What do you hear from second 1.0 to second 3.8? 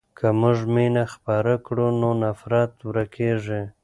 خپره کړو نو نفرت ورکېږي.